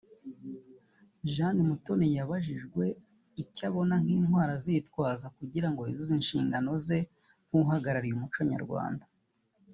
Jane 1.33 1.61
Mutoni 1.69 2.07
yabajijwe 2.17 2.83
icyo 3.43 3.63
abona 3.69 3.95
nk’intwaro 4.03 4.51
azitwaza 4.57 5.25
kugirango 5.37 5.81
yuzuze 5.91 6.13
inshingano 6.19 6.69
ze 6.85 6.97
nk’uhagarariye 7.47 8.13
umuco 8.15 8.39
nyarwanda 8.51 9.05